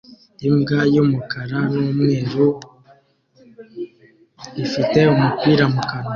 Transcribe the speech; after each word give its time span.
Imbwa 0.47 0.79
y'umukara 0.93 1.57
n'umweru 1.71 2.45
ifite 4.63 4.99
umupira 5.13 5.65
mu 5.73 5.81
kanwa 5.89 6.09